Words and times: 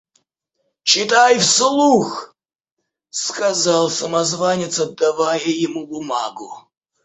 «Читай 0.81 1.37
вслух»,– 1.37 2.35
сказал 3.11 3.87
самозванец, 3.91 4.79
отдавая 4.79 5.45
ему 5.45 5.85
бумагу. 5.85 6.71